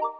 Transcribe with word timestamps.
Halo 0.00 0.16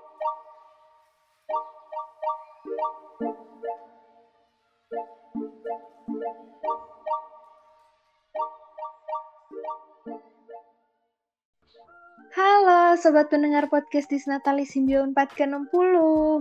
Sobat 13.00 13.32
pendengar 13.32 13.72
podcast 13.72 14.12
Disnatali 14.12 14.68
Simbion 14.68 15.16
4 15.16 15.32
ke-60 15.34 15.94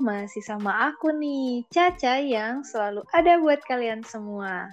Masih 0.04 0.44
sama 0.44 0.92
aku 0.92 1.16
nih, 1.16 1.64
Caca 1.72 2.20
yang 2.20 2.68
selalu 2.68 3.08
ada 3.16 3.40
buat 3.40 3.64
kalian 3.64 4.04
semua 4.04 4.68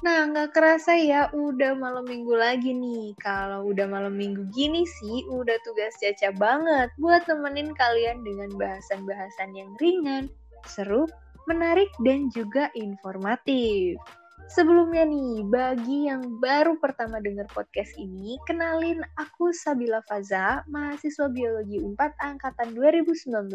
Nah, 0.00 0.24
nggak 0.32 0.56
kerasa 0.56 0.96
ya, 0.96 1.28
udah 1.36 1.76
malam 1.76 2.08
minggu 2.08 2.32
lagi 2.32 2.72
nih. 2.72 3.12
Kalau 3.20 3.68
udah 3.68 3.84
malam 3.84 4.16
minggu 4.16 4.48
gini 4.48 4.88
sih, 4.88 5.28
udah 5.28 5.60
tugas 5.60 5.92
Caca 6.00 6.32
banget 6.40 6.88
buat 6.96 7.28
temenin 7.28 7.76
kalian 7.76 8.24
dengan 8.24 8.48
bahasan-bahasan 8.56 9.52
yang 9.52 9.68
ringan, 9.76 10.32
seru, 10.64 11.04
menarik, 11.44 11.92
dan 12.00 12.32
juga 12.32 12.72
informatif. 12.72 14.00
Sebelumnya 14.48 15.04
nih, 15.04 15.44
bagi 15.46 16.08
yang 16.08 16.40
baru 16.40 16.80
pertama 16.80 17.20
dengar 17.20 17.44
podcast 17.52 17.92
ini, 18.00 18.40
kenalin 18.48 19.04
aku 19.20 19.52
Sabila 19.52 20.00
Faza, 20.08 20.64
mahasiswa 20.64 21.28
Biologi 21.28 21.76
4 21.76 21.94
Angkatan 22.24 22.72
2019. 22.72 23.52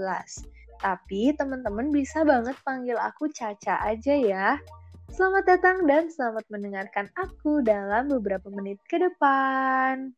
Tapi 0.78 1.34
teman-teman 1.34 1.90
bisa 1.90 2.22
banget 2.22 2.54
panggil 2.62 3.02
aku 3.02 3.34
Caca 3.34 3.82
aja 3.82 4.14
ya. 4.14 4.62
Selamat 5.16 5.48
datang 5.48 5.88
dan 5.88 6.12
selamat 6.12 6.44
mendengarkan 6.52 7.08
aku 7.16 7.64
dalam 7.64 8.12
beberapa 8.12 8.52
menit 8.52 8.84
ke 8.84 9.00
depan. 9.00 10.12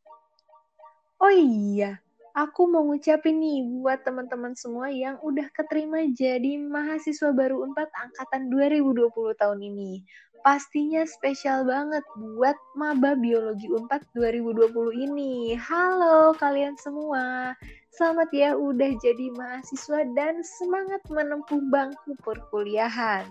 Oh 1.22 1.30
iya, 1.30 2.02
aku 2.34 2.66
mau 2.66 2.82
ngucapin 2.82 3.38
nih 3.38 3.62
buat 3.78 4.02
teman-teman 4.02 4.58
semua 4.58 4.90
yang 4.90 5.22
udah 5.22 5.54
keterima 5.54 6.02
jadi 6.18 6.58
mahasiswa 6.58 7.30
baru 7.30 7.62
4 7.78 7.78
angkatan 7.94 8.50
2020 8.50 9.38
tahun 9.38 9.60
ini. 9.62 10.02
Pastinya 10.42 11.06
spesial 11.06 11.70
banget 11.70 12.02
buat 12.18 12.58
Maba 12.74 13.14
Biologi 13.14 13.70
4 13.70 14.18
2020 14.18 14.98
ini. 14.98 15.54
Halo 15.62 16.34
kalian 16.42 16.74
semua. 16.82 17.54
Selamat 17.94 18.34
ya 18.34 18.58
udah 18.58 18.98
jadi 18.98 19.30
mahasiswa 19.30 20.10
dan 20.18 20.42
semangat 20.42 21.06
menempuh 21.06 21.62
bangku 21.70 22.18
perkuliahan. 22.26 23.30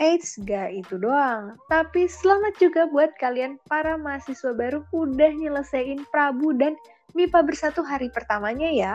Eits, 0.00 0.40
gak 0.48 0.72
itu 0.72 0.96
doang. 0.96 1.60
Tapi 1.68 2.08
selamat 2.08 2.56
juga 2.56 2.88
buat 2.88 3.12
kalian 3.20 3.60
para 3.68 4.00
mahasiswa 4.00 4.56
baru 4.56 4.80
udah 4.96 5.28
nyelesain 5.36 6.08
Prabu 6.08 6.56
dan 6.56 6.72
MIPA 7.12 7.44
bersatu 7.44 7.84
hari 7.84 8.08
pertamanya 8.08 8.72
ya. 8.72 8.94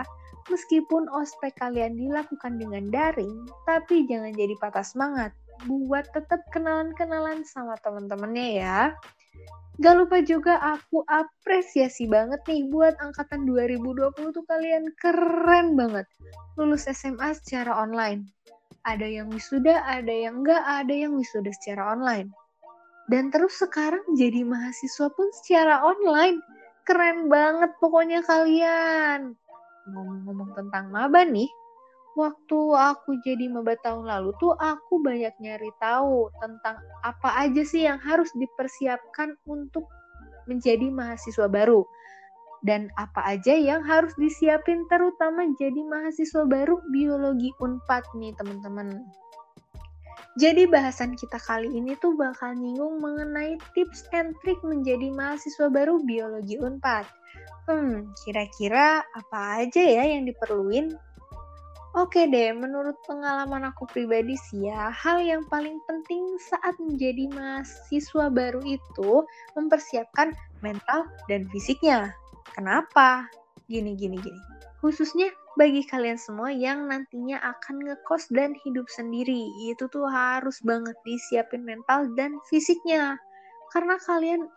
Meskipun 0.50 1.06
ospek 1.14 1.54
kalian 1.62 1.94
dilakukan 1.94 2.58
dengan 2.58 2.90
daring, 2.90 3.46
tapi 3.70 4.10
jangan 4.10 4.34
jadi 4.34 4.58
patah 4.58 4.82
semangat 4.82 5.30
buat 5.70 6.10
tetap 6.10 6.42
kenalan-kenalan 6.50 7.46
sama 7.46 7.78
temen-temennya 7.86 8.48
ya. 8.58 8.80
Gak 9.78 9.96
lupa 10.02 10.26
juga 10.26 10.58
aku 10.58 11.06
apresiasi 11.06 12.10
banget 12.10 12.42
nih 12.50 12.66
buat 12.74 12.98
angkatan 12.98 13.46
2020 13.46 14.10
tuh 14.34 14.46
kalian 14.50 14.90
keren 14.98 15.78
banget. 15.78 16.10
Lulus 16.58 16.90
SMA 16.90 17.38
secara 17.38 17.78
online 17.78 18.26
ada 18.86 19.08
yang 19.10 19.34
wisuda, 19.34 19.82
ada 19.82 20.14
yang 20.14 20.46
enggak, 20.46 20.62
ada 20.62 20.94
yang 20.94 21.18
wisuda 21.18 21.50
secara 21.58 21.98
online. 21.98 22.30
Dan 23.10 23.34
terus 23.34 23.58
sekarang 23.58 24.02
jadi 24.18 24.46
mahasiswa 24.46 25.10
pun 25.14 25.28
secara 25.42 25.82
online. 25.82 26.42
Keren 26.86 27.30
banget 27.30 27.74
pokoknya 27.82 28.22
kalian. 28.26 29.34
Ngomong-ngomong 29.90 30.54
tentang 30.54 30.94
maba 30.94 31.26
nih, 31.26 31.50
waktu 32.18 32.60
aku 32.74 33.22
jadi 33.22 33.50
maba 33.50 33.78
tahun 33.82 34.06
lalu 34.06 34.34
tuh 34.38 34.54
aku 34.58 35.02
banyak 35.02 35.34
nyari 35.42 35.70
tahu 35.82 36.30
tentang 36.42 36.78
apa 37.02 37.30
aja 37.42 37.62
sih 37.66 37.86
yang 37.86 37.98
harus 38.02 38.30
dipersiapkan 38.38 39.38
untuk 39.46 39.86
menjadi 40.46 40.90
mahasiswa 40.94 41.50
baru 41.50 41.86
dan 42.66 42.90
apa 42.98 43.22
aja 43.30 43.54
yang 43.54 43.86
harus 43.86 44.12
disiapin 44.18 44.90
terutama 44.90 45.46
jadi 45.56 45.86
mahasiswa 45.86 46.50
baru 46.50 46.82
biologi 46.90 47.54
Unpad 47.62 48.04
nih 48.18 48.34
teman-teman. 48.36 49.06
Jadi 50.36 50.68
bahasan 50.68 51.16
kita 51.16 51.40
kali 51.40 51.72
ini 51.72 51.96
tuh 52.04 52.12
bakal 52.20 52.52
nyinggung 52.60 53.00
mengenai 53.00 53.56
tips 53.72 54.04
and 54.12 54.36
trick 54.44 54.60
menjadi 54.68 55.08
mahasiswa 55.16 55.72
baru 55.72 56.04
biologi 56.04 56.60
Unpad. 56.60 57.08
Hmm, 57.72 58.12
kira-kira 58.26 59.00
apa 59.16 59.64
aja 59.64 59.80
ya 59.80 60.04
yang 60.04 60.28
diperluin? 60.28 60.92
Oke 61.96 62.28
deh, 62.28 62.52
menurut 62.52 63.00
pengalaman 63.08 63.72
aku 63.72 63.88
pribadi 63.88 64.36
sih 64.36 64.68
ya, 64.68 64.92
hal 64.92 65.24
yang 65.24 65.48
paling 65.48 65.80
penting 65.88 66.36
saat 66.44 66.76
menjadi 66.84 67.32
mahasiswa 67.32 68.28
baru 68.28 68.60
itu 68.68 69.24
mempersiapkan 69.56 70.36
mental 70.60 71.08
dan 71.32 71.48
fisiknya. 71.56 72.12
Kenapa? 72.56 73.28
Gini, 73.68 74.00
gini, 74.00 74.16
gini. 74.24 74.40
Khususnya 74.80 75.28
bagi 75.60 75.84
kalian 75.84 76.16
semua 76.16 76.56
yang 76.56 76.88
nantinya 76.88 77.44
akan 77.44 77.84
ngekos 77.84 78.32
dan 78.32 78.56
hidup 78.64 78.88
sendiri. 78.88 79.52
Itu 79.68 79.92
tuh 79.92 80.08
harus 80.08 80.64
banget 80.64 80.96
disiapin 81.04 81.68
mental 81.68 82.08
dan 82.16 82.40
fisiknya. 82.48 83.20
Karena 83.76 84.00
kalian 84.00 84.48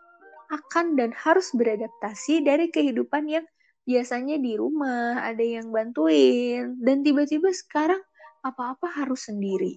akan 0.54 0.94
dan 0.94 1.10
harus 1.10 1.50
beradaptasi 1.50 2.46
dari 2.46 2.70
kehidupan 2.70 3.26
yang 3.26 3.46
biasanya 3.82 4.38
di 4.38 4.54
rumah, 4.54 5.18
ada 5.24 5.42
yang 5.42 5.74
bantuin, 5.74 6.78
dan 6.78 7.02
tiba-tiba 7.02 7.50
sekarang 7.50 7.98
apa-apa 8.46 8.94
harus 8.94 9.26
sendiri. 9.26 9.74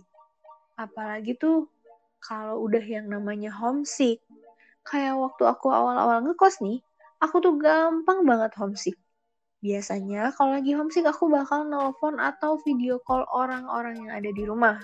Apalagi 0.77 1.39
tuh 1.41 1.65
kalau 2.21 2.61
udah 2.69 2.83
yang 2.85 3.09
namanya 3.09 3.49
homesick. 3.49 4.21
Kayak 4.81 5.17
waktu 5.17 5.43
aku 5.45 5.69
awal-awal 5.69 6.25
ngekos 6.25 6.61
nih, 6.61 6.81
aku 7.21 7.37
tuh 7.39 7.55
gampang 7.61 8.25
banget 8.25 8.51
homesick. 8.57 8.97
Biasanya 9.61 10.33
kalau 10.33 10.57
lagi 10.57 10.73
homesick 10.73 11.05
aku 11.05 11.29
bakal 11.29 11.69
nelpon 11.69 12.17
atau 12.17 12.57
video 12.65 12.97
call 13.05 13.21
orang-orang 13.29 13.93
yang 14.01 14.11
ada 14.11 14.29
di 14.33 14.43
rumah. 14.43 14.81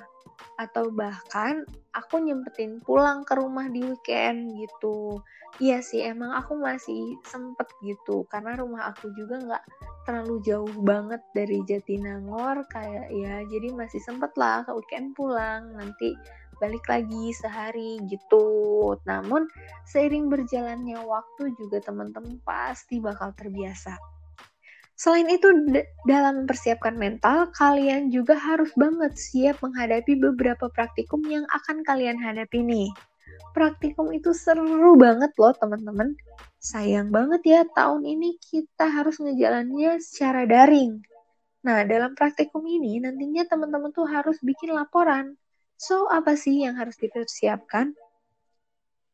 Atau 0.62 0.94
bahkan 0.94 1.66
aku 1.98 2.22
nyempetin 2.22 2.78
pulang 2.86 3.26
ke 3.26 3.34
rumah 3.34 3.66
di 3.74 3.82
weekend 3.82 4.54
gitu. 4.54 5.18
Iya 5.58 5.82
sih 5.82 6.06
emang 6.06 6.38
aku 6.38 6.54
masih 6.62 7.18
sempet 7.26 7.66
gitu. 7.82 8.22
Karena 8.30 8.54
rumah 8.54 8.94
aku 8.94 9.10
juga 9.18 9.42
nggak 9.42 9.64
terlalu 10.06 10.38
jauh 10.46 10.78
banget 10.86 11.26
dari 11.34 11.66
Jatinangor. 11.66 12.70
Kayak 12.70 13.10
ya 13.18 13.42
jadi 13.50 13.74
masih 13.74 13.98
sempet 14.06 14.30
lah 14.38 14.62
ke 14.62 14.78
weekend 14.78 15.18
pulang. 15.18 15.74
Nanti 15.74 16.14
balik 16.58 16.86
lagi 16.90 17.34
sehari 17.34 18.02
gitu. 18.10 18.94
Namun 19.06 19.48
seiring 19.90 20.30
berjalannya 20.30 21.00
waktu 21.02 21.54
juga 21.58 21.82
teman-teman 21.82 22.42
pasti 22.44 23.02
bakal 23.02 23.34
terbiasa. 23.34 23.98
Selain 24.98 25.30
itu, 25.30 25.46
dalam 26.10 26.42
mempersiapkan 26.42 26.98
mental, 26.98 27.54
kalian 27.54 28.10
juga 28.10 28.34
harus 28.34 28.74
banget 28.74 29.14
siap 29.14 29.62
menghadapi 29.62 30.18
beberapa 30.18 30.74
praktikum 30.74 31.22
yang 31.30 31.46
akan 31.54 31.86
kalian 31.86 32.18
hadapi 32.18 32.66
nih. 32.66 32.90
Praktikum 33.54 34.10
itu 34.10 34.34
seru 34.34 34.98
banget 34.98 35.30
loh 35.38 35.54
teman-teman. 35.54 36.18
Sayang 36.58 37.14
banget 37.14 37.42
ya 37.46 37.62
tahun 37.70 38.10
ini 38.10 38.42
kita 38.42 38.90
harus 38.90 39.22
ngejalannya 39.22 40.02
secara 40.02 40.50
daring. 40.50 40.98
Nah, 41.62 41.86
dalam 41.86 42.18
praktikum 42.18 42.66
ini 42.66 42.98
nantinya 42.98 43.46
teman-teman 43.46 43.94
tuh 43.94 44.10
harus 44.10 44.42
bikin 44.42 44.74
laporan 44.74 45.38
So, 45.78 46.10
apa 46.10 46.34
sih 46.34 46.66
yang 46.66 46.82
harus 46.82 46.98
dipersiapkan? 46.98 47.94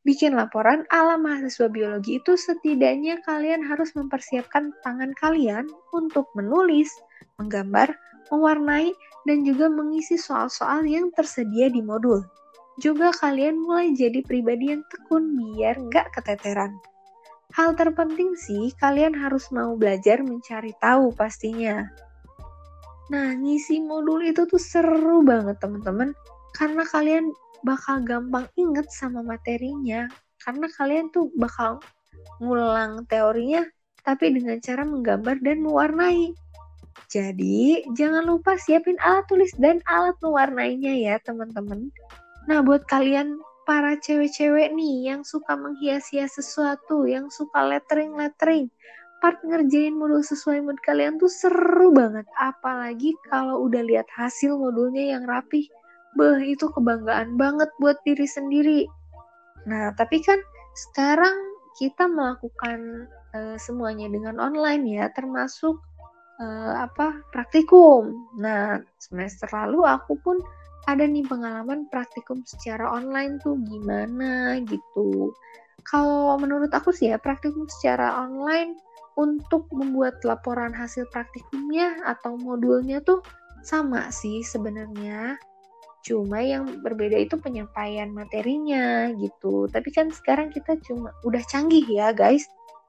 Bikin 0.08 0.36
laporan 0.36 0.88
ala 0.88 1.20
mahasiswa 1.20 1.68
biologi 1.68 2.24
itu 2.24 2.40
setidaknya 2.40 3.20
kalian 3.24 3.68
harus 3.68 3.92
mempersiapkan 3.96 4.72
tangan 4.80 5.12
kalian 5.20 5.68
untuk 5.92 6.28
menulis, 6.40 6.88
menggambar, 7.36 7.96
mewarnai, 8.32 8.96
dan 9.28 9.44
juga 9.44 9.68
mengisi 9.68 10.16
soal-soal 10.16 10.88
yang 10.88 11.12
tersedia 11.12 11.68
di 11.68 11.84
modul. 11.84 12.24
Juga 12.80 13.12
kalian 13.12 13.60
mulai 13.60 13.92
jadi 13.92 14.24
pribadi 14.24 14.72
yang 14.72 14.84
tekun 14.88 15.36
biar 15.36 15.80
nggak 15.84 16.16
keteteran. 16.16 16.80
Hal 17.56 17.76
terpenting 17.76 18.40
sih, 18.40 18.72
kalian 18.80 19.16
harus 19.20 19.52
mau 19.52 19.76
belajar 19.76 20.24
mencari 20.24 20.72
tahu 20.80 21.12
pastinya. 21.12 21.92
Nah, 23.12 23.36
ngisi 23.36 23.84
modul 23.84 24.24
itu 24.24 24.48
tuh 24.48 24.60
seru 24.60 25.22
banget 25.28 25.60
teman-teman 25.60 26.16
karena 26.54 26.84
kalian 26.88 27.34
bakal 27.64 28.04
gampang 28.04 28.46
inget 28.60 28.88
sama 28.92 29.24
materinya 29.24 30.08
karena 30.44 30.68
kalian 30.76 31.08
tuh 31.10 31.32
bakal 31.40 31.80
ngulang 32.44 33.08
teorinya 33.08 33.64
tapi 34.04 34.36
dengan 34.36 34.60
cara 34.60 34.84
menggambar 34.84 35.40
dan 35.40 35.64
mewarnai. 35.64 36.36
Jadi, 37.08 37.88
jangan 37.96 38.26
lupa 38.28 38.60
siapin 38.60 39.00
alat 39.00 39.24
tulis 39.32 39.54
dan 39.56 39.80
alat 39.88 40.18
mewarnainya 40.20 40.94
ya, 40.98 41.16
teman-teman. 41.24 41.88
Nah, 42.50 42.60
buat 42.66 42.84
kalian 42.90 43.40
para 43.64 43.96
cewek-cewek 43.96 44.76
nih 44.76 45.14
yang 45.14 45.22
suka 45.24 45.56
menghias-hias 45.56 46.36
sesuatu, 46.36 47.08
yang 47.08 47.32
suka 47.32 47.64
lettering-lettering, 47.64 48.68
part 49.24 49.40
ngerjain 49.40 49.96
modul 49.96 50.20
sesuai 50.20 50.60
mood 50.68 50.80
kalian 50.84 51.16
tuh 51.16 51.32
seru 51.32 51.96
banget. 51.96 52.28
Apalagi 52.36 53.16
kalau 53.32 53.64
udah 53.64 53.80
lihat 53.80 54.10
hasil 54.12 54.60
modulnya 54.60 55.16
yang 55.16 55.24
rapi. 55.24 55.72
Beh, 56.14 56.40
itu 56.46 56.70
kebanggaan 56.70 57.36
banget 57.36 57.70
buat 57.82 57.98
diri 58.06 58.28
sendiri. 58.30 58.86
Nah, 59.66 59.96
tapi 59.98 60.22
kan 60.22 60.38
sekarang 60.74 61.34
kita 61.78 62.06
melakukan 62.06 63.10
uh, 63.34 63.58
semuanya 63.58 64.06
dengan 64.10 64.38
online 64.38 64.84
ya, 64.86 65.10
termasuk 65.18 65.82
uh, 66.38 66.86
apa 66.86 67.18
praktikum. 67.34 68.30
Nah, 68.38 68.78
semester 69.02 69.50
lalu 69.50 69.90
aku 69.90 70.14
pun 70.22 70.38
ada 70.86 71.08
nih 71.08 71.24
pengalaman 71.24 71.88
praktikum 71.88 72.44
secara 72.44 72.92
online 72.92 73.40
tuh 73.40 73.56
gimana 73.66 74.60
gitu. 74.68 75.32
Kalau 75.88 76.36
menurut 76.40 76.72
aku 76.72 76.92
sih 76.92 77.12
ya 77.12 77.18
praktikum 77.20 77.68
secara 77.68 78.24
online 78.24 78.78
untuk 79.16 79.70
membuat 79.72 80.20
laporan 80.26 80.74
hasil 80.74 81.08
praktikumnya 81.12 82.02
atau 82.04 82.36
modulnya 82.36 83.00
tuh 83.04 83.24
sama 83.64 84.12
sih 84.12 84.44
sebenarnya. 84.44 85.40
Cuma 86.04 86.44
yang 86.44 86.84
berbeda 86.84 87.16
itu 87.16 87.40
penyampaian 87.40 88.12
materinya 88.12 89.10
gitu. 89.16 89.72
Tapi 89.72 89.90
kan 89.90 90.12
sekarang 90.12 90.52
kita 90.52 90.76
cuma 90.84 91.16
udah 91.24 91.40
canggih 91.48 91.88
ya 91.88 92.12
guys. 92.12 92.44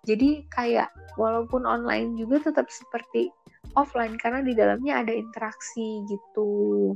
Jadi 0.04 0.44
kayak 0.50 0.90
walaupun 1.16 1.64
online 1.64 2.18
juga 2.18 2.50
tetap 2.50 2.68
seperti 2.68 3.30
offline 3.78 4.18
karena 4.18 4.42
di 4.42 4.52
dalamnya 4.52 5.00
ada 5.00 5.14
interaksi 5.14 6.02
gitu. 6.10 6.92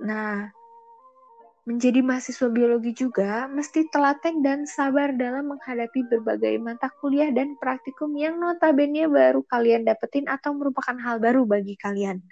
Nah, 0.00 0.48
Menjadi 1.66 1.98
mahasiswa 1.98 2.46
biologi 2.46 2.94
juga 2.94 3.50
mesti 3.50 3.90
telaten 3.90 4.38
dan 4.38 4.70
sabar 4.70 5.10
dalam 5.18 5.50
menghadapi 5.50 6.06
berbagai 6.06 6.62
mata 6.62 6.86
kuliah 7.02 7.34
dan 7.34 7.58
praktikum 7.58 8.14
yang 8.14 8.38
notabene 8.38 9.10
baru 9.10 9.42
kalian 9.42 9.82
dapetin 9.82 10.30
atau 10.30 10.54
merupakan 10.54 10.94
hal 10.94 11.18
baru 11.18 11.42
bagi 11.42 11.74
kalian. 11.74 12.22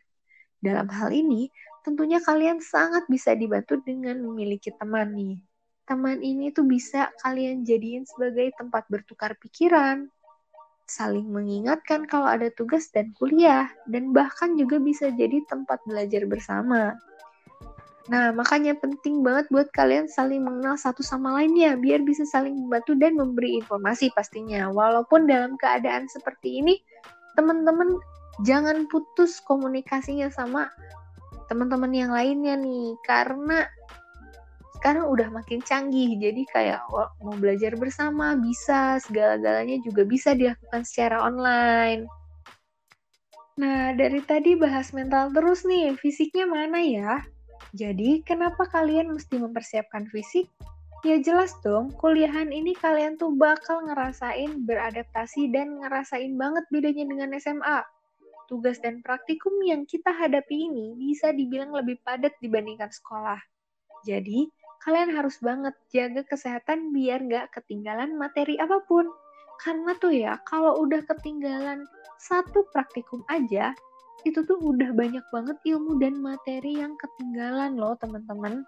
Dalam 0.62 0.86
hal 0.86 1.10
ini, 1.10 1.50
tentunya 1.84 2.18
kalian 2.24 2.64
sangat 2.64 3.04
bisa 3.12 3.36
dibantu 3.36 3.78
dengan 3.84 4.18
memiliki 4.24 4.72
teman 4.74 5.12
nih. 5.12 5.36
Teman 5.84 6.24
ini 6.24 6.48
tuh 6.48 6.64
bisa 6.64 7.12
kalian 7.20 7.62
jadiin 7.68 8.08
sebagai 8.08 8.56
tempat 8.56 8.88
bertukar 8.88 9.36
pikiran, 9.36 10.08
saling 10.88 11.28
mengingatkan 11.28 12.08
kalau 12.08 12.24
ada 12.24 12.48
tugas 12.56 12.88
dan 12.88 13.12
kuliah, 13.20 13.68
dan 13.84 14.16
bahkan 14.16 14.56
juga 14.56 14.80
bisa 14.80 15.12
jadi 15.12 15.44
tempat 15.44 15.84
belajar 15.84 16.24
bersama. 16.24 16.96
Nah, 18.08 18.36
makanya 18.36 18.76
penting 18.76 19.24
banget 19.24 19.48
buat 19.48 19.68
kalian 19.72 20.08
saling 20.08 20.44
mengenal 20.44 20.76
satu 20.76 21.00
sama 21.00 21.36
lainnya, 21.40 21.76
biar 21.76 22.04
bisa 22.04 22.24
saling 22.28 22.52
membantu 22.52 22.92
dan 23.00 23.16
memberi 23.16 23.56
informasi 23.60 24.12
pastinya. 24.12 24.68
Walaupun 24.68 25.24
dalam 25.24 25.56
keadaan 25.56 26.04
seperti 26.08 26.64
ini, 26.64 26.80
teman-teman 27.36 27.96
jangan 28.44 28.84
putus 28.92 29.40
komunikasinya 29.44 30.28
sama 30.28 30.68
teman-teman 31.46 31.92
yang 31.92 32.10
lainnya 32.12 32.54
nih, 32.58 32.96
karena 33.04 33.64
sekarang 34.80 35.08
udah 35.08 35.32
makin 35.32 35.64
canggih, 35.64 36.12
jadi 36.20 36.42
kayak 36.52 36.80
mau 37.24 37.36
belajar 37.40 37.72
bersama 37.72 38.36
bisa, 38.36 39.00
segala-galanya 39.00 39.80
juga 39.80 40.04
bisa 40.04 40.36
dilakukan 40.36 40.84
secara 40.84 41.24
online. 41.24 42.04
Nah, 43.54 43.94
dari 43.94 44.20
tadi 44.20 44.58
bahas 44.58 44.90
mental 44.92 45.30
terus 45.32 45.64
nih, 45.64 45.94
fisiknya 45.96 46.44
mana 46.44 46.84
ya? 46.84 47.22
Jadi, 47.72 48.20
kenapa 48.26 48.66
kalian 48.66 49.14
mesti 49.14 49.40
mempersiapkan 49.40 50.04
fisik? 50.10 50.50
Ya 51.04 51.20
jelas 51.20 51.52
dong, 51.60 51.92
kuliahan 52.00 52.48
ini 52.48 52.72
kalian 52.76 53.20
tuh 53.20 53.32
bakal 53.36 53.84
ngerasain 53.84 54.64
beradaptasi 54.64 55.52
dan 55.52 55.80
ngerasain 55.80 56.32
banget 56.36 56.64
bedanya 56.72 57.04
dengan 57.04 57.30
SMA. 57.36 57.84
Tugas 58.44 58.76
dan 58.84 59.00
praktikum 59.00 59.56
yang 59.64 59.88
kita 59.88 60.12
hadapi 60.12 60.68
ini 60.68 60.92
bisa 61.00 61.32
dibilang 61.32 61.72
lebih 61.72 61.96
padat 62.04 62.36
dibandingkan 62.44 62.92
sekolah. 62.92 63.40
Jadi, 64.04 64.52
kalian 64.84 65.16
harus 65.16 65.40
banget 65.40 65.72
jaga 65.88 66.22
kesehatan 66.28 66.92
biar 66.92 67.24
nggak 67.24 67.56
ketinggalan 67.56 68.12
materi 68.20 68.60
apa 68.60 68.84
pun. 68.84 69.08
Karena 69.64 69.96
tuh 69.96 70.12
ya, 70.12 70.36
kalau 70.44 70.76
udah 70.84 71.00
ketinggalan 71.08 71.88
satu 72.20 72.68
praktikum 72.68 73.24
aja, 73.32 73.72
itu 74.28 74.40
tuh 74.44 74.56
udah 74.60 74.92
banyak 74.92 75.24
banget 75.32 75.56
ilmu 75.68 76.00
dan 76.00 76.20
materi 76.20 76.80
yang 76.80 76.96
ketinggalan 77.00 77.76
loh 77.76 77.96
teman-teman. 78.00 78.64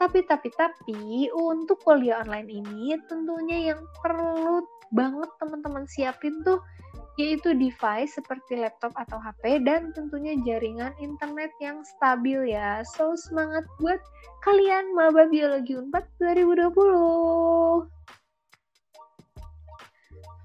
Tapi 0.00 0.24
tapi 0.24 0.48
tapi 0.56 1.28
untuk 1.32 1.80
kuliah 1.84 2.24
online 2.24 2.48
ini 2.48 2.96
tentunya 3.04 3.74
yang 3.74 3.80
perlu 4.00 4.64
banget 4.96 5.28
teman-teman 5.40 5.84
siapin 5.88 6.40
tuh 6.40 6.60
yaitu 7.18 7.56
device 7.58 8.14
seperti 8.14 8.60
laptop 8.60 8.94
atau 8.94 9.18
HP 9.18 9.64
dan 9.66 9.90
tentunya 9.90 10.38
jaringan 10.46 10.94
internet 11.02 11.50
yang 11.58 11.82
stabil 11.82 12.54
ya. 12.54 12.86
So 12.94 13.18
semangat 13.18 13.66
buat 13.82 13.98
kalian 14.46 14.94
maba 14.94 15.26
biologi 15.26 15.74
Unpad 15.74 16.06
2020. 16.22 17.90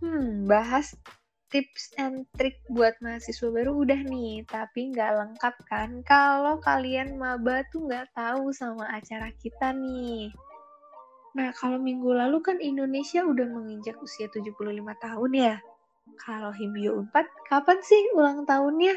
Hmm, 0.05 0.45
bahas 0.45 0.93
tips 1.49 1.95
and 1.95 2.27
trick 2.35 2.59
buat 2.67 2.97
mahasiswa 2.99 3.47
baru 3.47 3.85
udah 3.85 4.01
nih, 4.05 4.43
tapi 4.43 4.91
nggak 4.91 5.11
lengkap 5.15 5.55
kan 5.71 6.03
kalau 6.03 6.59
kalian 6.59 7.15
maba 7.15 7.63
tuh 7.71 7.87
nggak 7.87 8.11
tahu 8.11 8.51
sama 8.51 8.89
acara 8.91 9.31
kita 9.39 9.71
nih. 9.71 10.35
Nah, 11.35 11.51
kalau 11.51 11.75
minggu 11.79 12.15
lalu 12.15 12.39
kan 12.39 12.59
Indonesia 12.63 13.23
udah 13.23 13.43
menginjak 13.43 13.99
usia 13.99 14.31
75 14.31 14.55
tahun 14.99 15.31
ya. 15.35 15.55
Kalau 16.15 16.51
Himbio 16.55 17.03
4, 17.11 17.27
kapan 17.51 17.79
sih 17.83 18.03
ulang 18.15 18.47
tahunnya? 18.47 18.95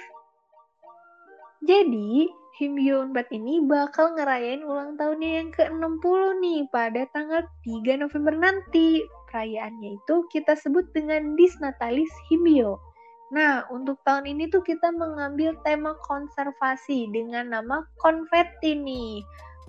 Jadi, 1.67 2.31
Himbio 2.59 3.07
4 3.07 3.35
ini 3.35 3.63
bakal 3.63 4.19
ngerayain 4.19 4.67
ulang 4.67 4.99
tahunnya 4.99 5.31
yang 5.43 5.51
ke-60 5.55 6.21
nih 6.43 6.61
pada 6.71 7.03
tanggal 7.15 7.43
3 7.63 8.03
November 8.03 8.35
nanti. 8.35 9.03
Perayaannya 9.31 9.99
itu 10.03 10.27
kita 10.31 10.59
sebut 10.59 10.91
dengan 10.91 11.39
Disnatalis 11.39 12.11
Himbio. 12.31 12.83
Nah, 13.29 13.69
untuk 13.69 14.01
tahun 14.09 14.25
ini 14.25 14.49
tuh 14.49 14.65
kita 14.65 14.89
mengambil 14.89 15.53
tema 15.61 15.93
konservasi 16.01 17.13
dengan 17.13 17.53
nama 17.53 17.85
konfeti 18.01 18.73
nih. 18.73 19.21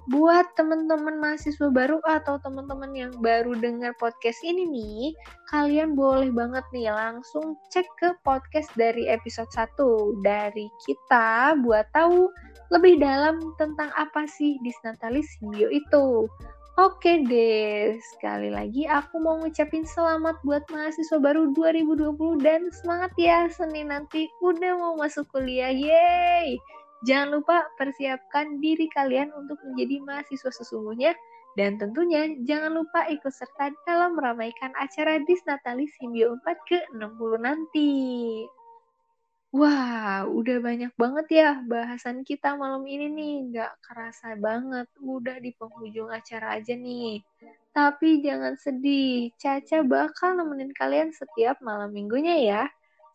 Buat 0.09 0.57
teman-teman 0.57 1.21
mahasiswa 1.21 1.69
baru 1.69 2.01
atau 2.01 2.41
teman-teman 2.41 2.89
yang 2.97 3.13
baru 3.21 3.53
dengar 3.53 3.93
podcast 4.01 4.41
ini 4.41 4.65
nih, 4.65 5.13
kalian 5.53 5.93
boleh 5.93 6.33
banget 6.33 6.65
nih 6.73 6.89
langsung 6.89 7.53
cek 7.69 7.85
ke 8.01 8.17
podcast 8.25 8.73
dari 8.73 9.05
episode 9.05 9.53
1 9.53 10.25
dari 10.25 10.65
kita 10.89 11.53
buat 11.61 11.85
tahu 11.93 12.25
lebih 12.73 12.97
dalam 12.97 13.53
tentang 13.61 13.93
apa 13.93 14.25
sih 14.25 14.57
Disnatalis 14.65 15.29
Simbio 15.37 15.69
itu. 15.69 16.25
Oke 16.79 17.21
deh, 17.29 17.93
sekali 18.01 18.49
lagi 18.49 18.89
aku 18.89 19.21
mau 19.21 19.37
ngucapin 19.37 19.85
selamat 19.85 20.41
buat 20.41 20.65
mahasiswa 20.73 21.21
baru 21.21 21.53
2020 21.53 22.41
dan 22.41 22.65
semangat 22.73 23.13
ya 23.13 23.45
Senin 23.51 23.93
nanti 23.93 24.25
udah 24.41 24.73
mau 24.73 24.97
masuk 24.97 25.29
kuliah, 25.29 25.69
yeay! 25.69 26.57
Jangan 27.07 27.39
lupa 27.39 27.63
persiapkan 27.79 28.59
diri 28.59 28.91
kalian 28.91 29.31
untuk 29.31 29.59
menjadi 29.63 30.03
mahasiswa 30.03 30.51
sesungguhnya 30.51 31.15
dan 31.57 31.79
tentunya 31.79 32.35
jangan 32.45 32.83
lupa 32.83 33.07
ikut 33.09 33.31
serta 33.31 33.73
dalam 33.87 34.19
meramaikan 34.19 34.75
acara 34.77 35.19
Disnatalis 35.23 35.91
Simbio 35.97 36.37
4 36.43 36.69
ke-60 36.69 37.31
nanti. 37.41 37.91
Wah, 39.49 40.29
udah 40.29 40.61
banyak 40.61 40.93
banget 40.93 41.27
ya 41.41 41.49
bahasan 41.65 42.21
kita 42.21 42.53
malam 42.53 42.85
ini 42.85 43.09
nih. 43.09 43.35
Nggak 43.49 43.73
kerasa 43.81 44.37
banget, 44.37 44.85
udah 45.01 45.41
di 45.41 45.49
penghujung 45.57 46.13
acara 46.13 46.61
aja 46.61 46.77
nih. 46.77 47.25
Tapi 47.73 48.21
jangan 48.21 48.53
sedih, 48.61 49.33
Caca 49.41 49.81
bakal 49.81 50.37
nemenin 50.37 50.69
kalian 50.77 51.09
setiap 51.09 51.57
malam 51.65 51.89
minggunya 51.89 52.37
ya. 52.45 52.63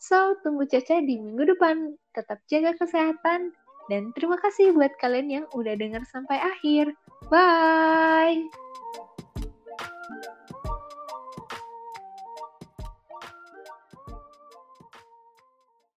So, 0.03 0.35
tunggu 0.43 0.67
Caca 0.67 0.99
di 1.07 1.23
minggu 1.23 1.55
depan. 1.55 1.95
Tetap 2.11 2.43
jaga 2.51 2.75
kesehatan, 2.83 3.55
dan 3.89 4.17
terima 4.17 4.41
kasih 4.41 4.73
buat 4.73 4.93
kalian 4.97 5.29
yang 5.29 5.47
udah 5.53 5.77
dengar 5.77 6.03
sampai 6.09 6.41
akhir. 6.41 6.97
Bye! 7.29 8.49